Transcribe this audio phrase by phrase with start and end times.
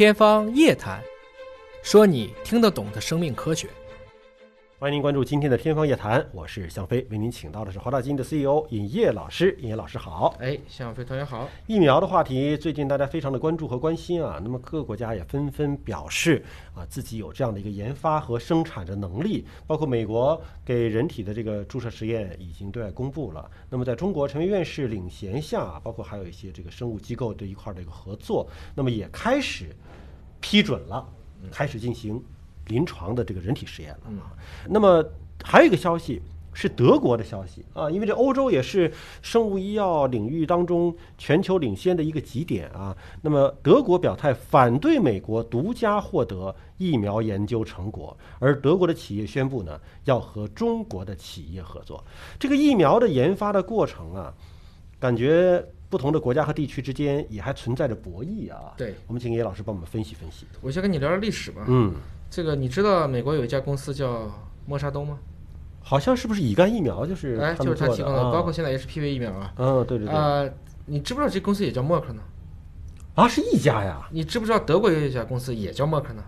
[0.00, 0.98] 天方夜谭，
[1.82, 3.68] 说你听得懂的生命科学。
[4.80, 9.54] 欢迎您关注今天的《天方夜谭》，我是向飞，为您请到的是华大基因的 CEO 尹烨老师。
[9.60, 10.34] 尹烨老师好。
[10.40, 11.46] 哎，向飞同学好。
[11.66, 16.42] 疫苗的话题最近大家非常的关注和关心啊，那么各个国家也纷纷表示
[16.74, 23.50] 啊自己有这样的一个研发和生产的能力，包括美国给人体的这个注射实验已经对外公布了。
[23.68, 29.76] 那么在中国陈薇院士领衔下，包括还有一些这个生物机构这一块的一个合作，那么也开始
[30.40, 31.06] 批准了，
[31.52, 32.24] 开始进行。
[32.68, 34.32] 临床的这个人体实验了啊。
[34.68, 35.04] 那么
[35.42, 36.20] 还有一个消息
[36.52, 38.92] 是德国的消息啊，因为这欧洲也是
[39.22, 42.94] 生物医药领域当中全球领先的一个极点啊。
[43.22, 52.04] 那么德国表态反对美国独家获得疫苗研究成果，而德国的企业宣布呢要和中国的企业合作。
[52.38, 54.34] 这个疫苗的研发的过程啊，
[54.98, 58.74] 感觉不同的国家和地区之间也还存在着博弈啊。
[58.76, 60.46] 对，我们请叶老师帮我们分析分析。
[60.60, 61.64] 我先跟你聊聊历史吧。
[61.68, 61.94] 嗯。
[62.30, 64.30] 这个你知道美国有一家公司叫
[64.66, 65.18] 默沙东吗？
[65.82, 67.04] 好像是不是乙肝疫苗？
[67.04, 69.52] 就是哎，就是他提供的，包括现在 HPV 疫苗啊。
[69.56, 70.14] 嗯，对对对。
[70.14, 70.48] 啊，
[70.86, 72.22] 你知不知道这公司也叫默克呢？
[73.16, 74.06] 啊，是一家呀。
[74.12, 76.22] 你知不知道德国有一家公司也叫默克呢？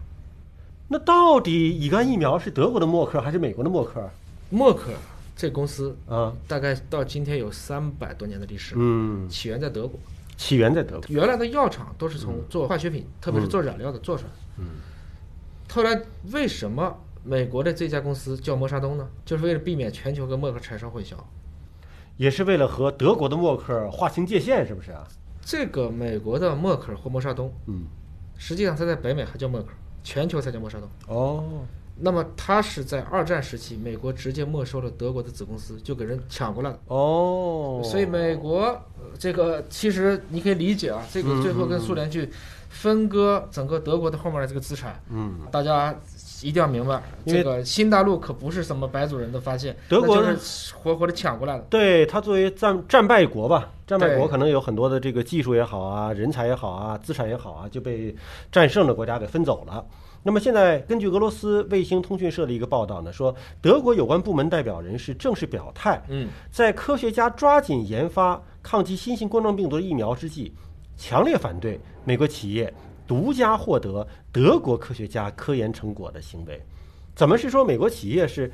[0.89, 4.11] 那到底乙肝疫苗是德国的默克还是美国的默克？
[4.50, 4.91] 默克
[5.36, 8.75] 这公司啊，大概到今天有三百多年的历史。
[8.77, 10.00] 嗯，起源在德国。
[10.36, 11.05] 起源在德国。
[11.08, 14.30] 原来的药厂都是从做化学品，特别是做染料的做出来。
[14.58, 14.64] 嗯。
[15.72, 15.98] 后来
[16.32, 19.08] 为什么美国的这家公司叫默沙东呢？
[19.24, 21.14] 就是为了避免全球跟默克产生混淆，
[22.18, 25.08] 也是为了和德国的默克划清界限，是不是啊？
[25.40, 27.86] 这个美国的默克或默沙东，嗯，
[28.36, 29.68] 实际上它在北美还叫默克，
[30.04, 30.86] 全球才叫默沙东。
[31.08, 31.64] 哦，
[31.96, 36.78] 那么它是在二战时期，美国直接没收了德国的子公司，就给人抢过来了。
[36.88, 38.78] 哦，所以美国
[39.18, 42.30] 这个其实你可以理解啊，这个最后跟苏联去。
[42.74, 45.94] 分割整个德国的后面的这个资产，嗯，大家
[46.41, 51.64] 一定要明白，这个新大陆可不是什么白种人的发现，德国是活活的抢过来的。
[51.68, 58.17] 对他作为战战败国吧，战败国可能有很多的这个技术也好啊，人才也好啊，资产也好啊，就被
[58.50, 59.84] 战胜的国家给分走了。
[60.22, 70.52] 那么现在根据俄罗斯卫星通讯社的一个报道呢，说德国有关部门代表人士正式表态，嗯，在科学家抓紧研发抗击新型冠状病毒的疫苗之际。
[70.96, 72.72] 强烈反对美国企业
[73.06, 76.62] 独家获得德国科学家科研成果的行为。
[77.16, 78.52] 怎么是说美国企业是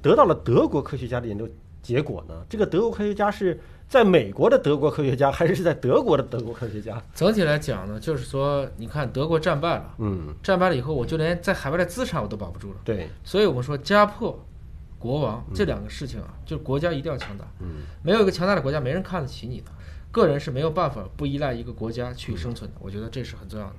[0.00, 1.46] 得到了德国科学家的研究
[1.82, 2.34] 结果呢？
[2.48, 7.00] 这个德国科学家是在美国的德国科学家，还是是在德国的德国科学家？
[7.14, 12.80] 整体来讲呢，就是说，你看德国战败了，嗯，战败了以后，我就连在海外的资产我都保不住了。
[12.84, 14.44] 对，所以我们说家破
[14.98, 17.44] 国亡这两个事情啊，就是国家一定要强大。
[17.60, 19.70] 嗯，没有一个强大的国家，没人看得起你的。
[20.10, 23.74] 个人是没有办法不依赖一个国家去生存的，我觉得这是很重要的。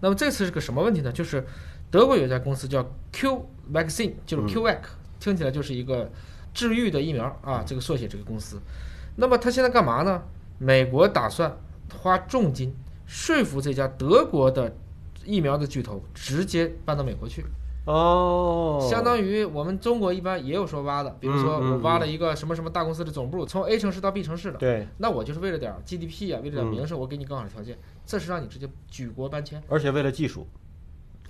[0.00, 1.10] 那么这次是个什么问题呢？
[1.10, 1.44] 就是
[1.90, 4.78] 德国有一家公司叫 Q Vaccine，就是 Q Vac，
[5.18, 6.08] 听起来就是一个
[6.54, 8.60] 治愈的疫苗啊，这个缩写这个公司。
[9.20, 10.22] 那么他现在干嘛呢？
[10.58, 11.54] 美国打算
[12.02, 12.74] 花重金
[13.06, 14.74] 说服这家德国的
[15.24, 17.44] 疫苗的巨头直接搬到美国去。
[17.84, 27.76] 哦，相当于我们中国一般也有说挖的，比如说我挖了一个什么什么大公司的总部，从 A 城市到 B 城市的，对，那我就是为了点 GDP 啊，为了点名声，我给你更好的条件，
[28.06, 30.46] 这是让你直接举国搬迁，而且为了技术，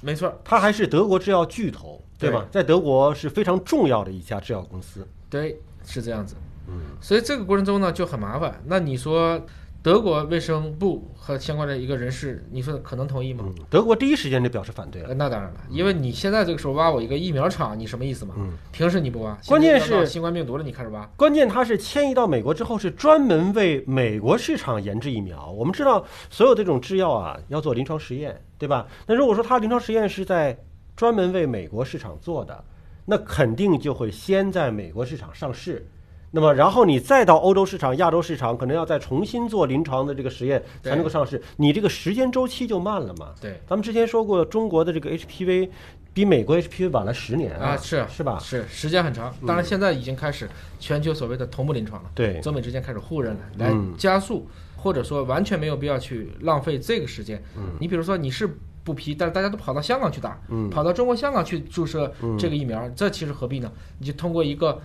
[0.01, 2.47] 没错，它还是德国制药巨头，对吧？
[2.51, 6.35] 在德国是非常重要的一家制药公司，对，是这样子，
[6.71, 9.41] 嗯，所以这个过程中呢就很麻烦，那你说？
[9.83, 13.47] 德国卫生部和相关的一个人士，你说可能同意吗？
[13.71, 15.15] 德国第一时间就表示反对了。
[15.15, 18.35] 那当然了，因为你现在这个时候挖我一个疫苗厂，你什么意思嘛？
[18.37, 21.07] 嗯，平时你不挖，关键是新冠病毒了，你开始挖。
[21.17, 25.51] 关键它是迁移到美国之后，是专门为美国市场研制疫苗。
[25.51, 28.87] 我们知道，所有这种制药啊，要做临床实验，对吧？
[29.07, 30.55] 那如果说它临床实验是在
[30.95, 32.63] 专门为美国市场做的，
[33.07, 35.89] 那肯定就会先在美国市场上市。
[36.33, 43.35] 那么，然后你再到欧洲市场、亚洲市场，可能要再重新做临床的这个实验才能够上市，你这个时间周期就慢了嘛？
[43.41, 45.69] 对，咱们之前说过，中国的这个 HPV
[46.15, 48.39] 比美国 HPV 晚了十年啊，是是吧？
[48.39, 49.35] 是时间很长。
[49.45, 57.43] 当然，现在已经开始全球所谓的同步临床了，对，中美之间开始互认了，来加速，或者说完全没有必要去浪费这个时间。
[57.57, 58.49] 嗯，你比如说你是
[58.85, 63.73] 不批，但是大家都跑到香港去打，嗯，跑到中国香港去注射这个疫苗，这其实何必呢？
[63.99, 64.81] 你就通过一个。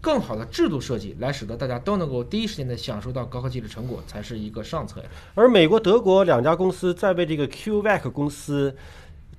[0.00, 5.06] 更好的制度设计，来使得大家都能够第一时间的享受到高科技的成果，才是一个上策呀。
[5.34, 8.74] 而美国、德国两家公司在为这个 QVac 公司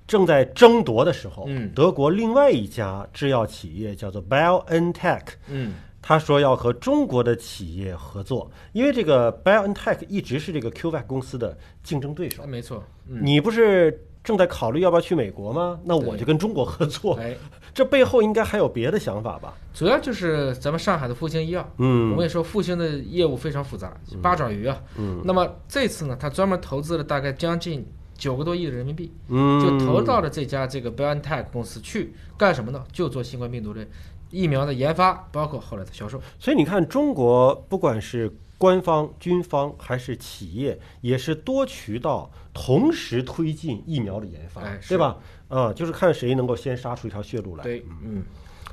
[0.05, 12.45] 正在争夺的时候，嗯，德国另外一家制药企业叫做 BioNTech，嗯，他说要和中国的企业合作，因为这个 BioNTech 一直是这个 CuVac 公司的竞争对手。
[12.45, 15.79] 没错，嗯，你不是正在考虑要不要去美国吗？
[15.83, 17.13] 那我就跟中国合作。
[17.15, 17.35] 哎，
[17.79, 19.53] 这背后应该还有别的想法吧？
[19.73, 21.61] 主要就是咱们上海的复兴医药。
[21.77, 24.81] 嗯我嗯跟你说，复兴的业务非常复杂，八爪鱼啊。
[24.97, 27.87] 嗯那么这次呢，他专门投资了大概将近
[28.17, 32.83] 九个多亿的人民币，嗯，就投到了这家这个 BioNTech 公司去干什么呢？
[32.91, 33.87] 就做新冠病毒的
[34.29, 36.21] 疫苗的研发，包括后来的销售。
[36.37, 38.29] 所以你看，中国不管是
[38.59, 45.17] 官方、军方还是企业，也是多渠道同时推进疫苗的研发，哎对吧？
[45.47, 47.63] 啊、就是看谁能够先杀出一条血路来。
[47.63, 48.21] 对，嗯，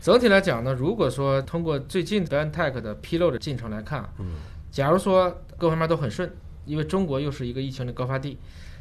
[0.00, 4.34] 整体来讲呢，如果说通过最近 BioNTech 的披露的进程来看，嗯，
[4.70, 6.30] 假如说各方面都很顺，
[6.64, 8.36] 因为中国又是一个疫情的高发地，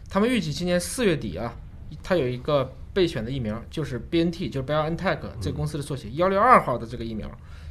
[0.10, 1.56] 他们预计今年四月底啊，
[2.02, 7.30] 它有一个备选的疫苗，就是 BNT，就是 BioNTech 这公司的缩写幺六二号的这个疫苗，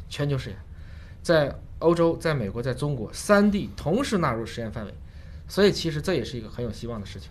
[0.08, 0.58] 全球试验，
[1.24, 4.92] 在欧洲、在美国、在中国三地同时纳入实验范围，
[5.48, 7.30] 所以其实这也是一个很有希望的事情。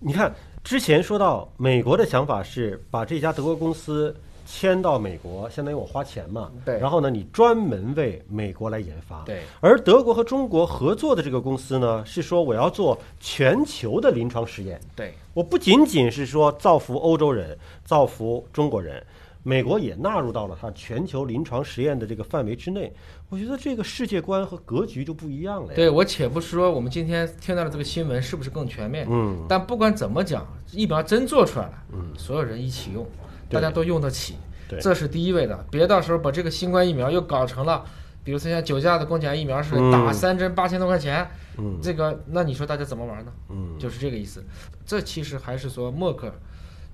[0.00, 0.34] 你看
[0.64, 4.14] 之前说到美国的想法是把这家德国公司
[4.44, 9.22] 迁到美国，相当于我花钱嘛，对然后呢，你专门为美国来研发。
[9.22, 14.80] 对，而德国和中国合作的这个公司呢，是说我要做全球的临床实验。
[14.96, 19.00] 对，我不仅仅是说造福欧洲人，造福中国人，
[19.42, 22.92] 美国也纳入到了它全球临床实验的这个范围之内。
[23.28, 25.72] 我觉得这个世界观和格局就不一样了呀。
[25.74, 33.06] 对我且不说我们今天听到的这个新闻是不是更全面，嗯，但不管怎么讲，疫苗真做出来了，嗯，所有人一起用，
[33.48, 34.36] 大家都用得起，
[34.68, 35.66] 对这是第一位的。
[35.70, 37.84] 别到时候把这个新冠疫苗又搞成了，
[38.22, 41.26] 比如说像九价的宫颈癌疫苗似的，嗯打三针八千多块钱，
[41.58, 43.32] 嗯这个那你说大家怎么玩呢？
[43.48, 44.44] 嗯，就是这个意思。
[44.84, 46.32] 这其实还是说默克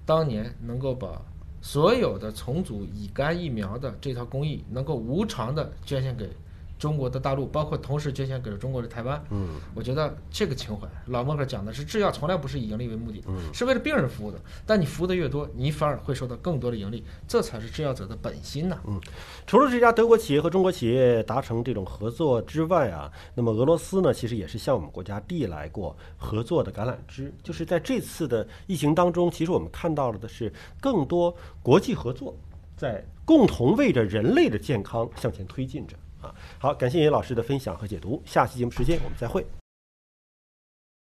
[0.06, 1.20] 当年能够把
[1.70, 6.26] 所有的重组乙肝疫苗的这套工艺能够无偿的捐献给
[6.78, 9.22] 中国的大陆，包括同时捐献给了中国的台湾。
[9.30, 14.38] 嗯，我觉得这个情怀，老默克讲的是制药从来不是以盈利为目的的，嗯是为了病人服务的。
[14.64, 19.00] 但你服务的越多，你反而会收到更多的盈利，这才是制药者的本心呐、嗯
[19.46, 27.32] 除了这家德国企业和中国企业达成这种合作之外啊，那么俄罗斯呢，其实也是向我们国家递来过合作的橄榄枝。
[27.42, 32.36] 就是在这次的疫情当中，其实我们看到了的是更多国际合作，
[32.76, 36.34] 在共同为着人类的健康向前推进着啊。
[36.58, 39.46] 好，感谢叶老师的分享和解读，下期节目时间我们再会。